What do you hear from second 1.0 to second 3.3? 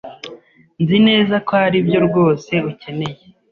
neza ko aribyo rwose ukeneye.